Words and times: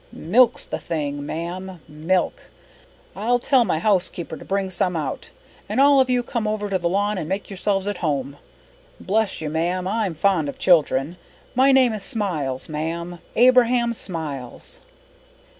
"Milk's 0.11 0.65
the 0.65 0.79
thing, 0.79 1.23
ma'am 1.27 1.79
milk. 1.87 2.49
I'll 3.15 3.37
tell 3.37 3.63
my 3.63 3.77
housekeeper 3.77 4.35
to 4.35 4.43
bring 4.43 4.71
some 4.71 4.95
out. 4.97 5.29
And 5.69 5.79
all 5.79 5.99
of 6.01 6.09
you 6.09 6.23
come 6.23 6.47
over 6.47 6.71
to 6.71 6.79
the 6.79 6.89
lawn 6.89 7.19
and 7.19 7.29
make 7.29 7.51
yourselves 7.51 7.87
at 7.87 7.97
home. 7.99 8.37
Bless 8.99 9.41
you, 9.41 9.49
ma'am, 9.51 9.87
I'm 9.87 10.15
fond 10.15 10.49
of 10.49 10.57
children. 10.57 11.17
My 11.53 11.71
name 11.71 11.93
is 11.93 12.01
Smiles, 12.01 12.67
ma'am 12.67 13.19
Abraham 13.35 13.93
Smiles." 13.93 14.81